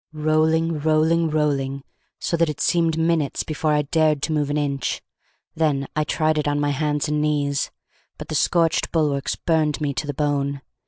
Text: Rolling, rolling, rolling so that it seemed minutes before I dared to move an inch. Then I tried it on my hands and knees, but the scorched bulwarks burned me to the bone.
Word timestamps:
Rolling, 0.13 0.79
rolling, 0.79 1.29
rolling 1.29 1.83
so 2.17 2.35
that 2.35 2.49
it 2.49 2.59
seemed 2.59 2.97
minutes 2.97 3.43
before 3.43 3.71
I 3.73 3.83
dared 3.83 4.23
to 4.23 4.31
move 4.33 4.49
an 4.49 4.57
inch. 4.57 4.99
Then 5.53 5.87
I 5.95 6.05
tried 6.05 6.39
it 6.39 6.47
on 6.47 6.59
my 6.59 6.71
hands 6.71 7.07
and 7.07 7.21
knees, 7.21 7.69
but 8.17 8.27
the 8.27 8.33
scorched 8.33 8.91
bulwarks 8.91 9.35
burned 9.35 9.79
me 9.79 9.93
to 9.93 10.07
the 10.07 10.13
bone. 10.15 10.63